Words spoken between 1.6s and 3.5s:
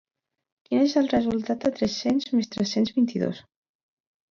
de tres-cents més tres-cents vint-i-dos?